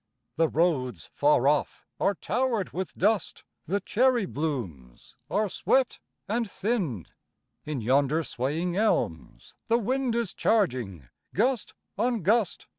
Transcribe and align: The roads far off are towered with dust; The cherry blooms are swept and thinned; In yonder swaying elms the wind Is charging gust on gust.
The 0.35 0.47
roads 0.47 1.11
far 1.13 1.47
off 1.47 1.85
are 1.99 2.15
towered 2.15 2.71
with 2.71 2.95
dust; 2.97 3.43
The 3.67 3.79
cherry 3.79 4.25
blooms 4.25 5.13
are 5.29 5.47
swept 5.47 5.99
and 6.27 6.49
thinned; 6.49 7.11
In 7.67 7.81
yonder 7.81 8.23
swaying 8.23 8.75
elms 8.75 9.53
the 9.67 9.77
wind 9.77 10.15
Is 10.15 10.33
charging 10.33 11.07
gust 11.35 11.75
on 11.99 12.23
gust. 12.23 12.65